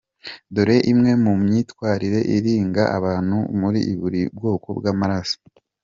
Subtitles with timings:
[0.53, 5.37] Dore imwe mu myitwarire iranga abantu muri buri bwoko bw’amaraso.